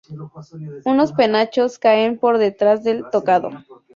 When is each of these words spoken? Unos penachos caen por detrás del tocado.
Unos 0.85 1.13
penachos 1.13 1.77
caen 1.77 2.17
por 2.17 2.39
detrás 2.39 2.83
del 2.83 3.07
tocado. 3.11 3.51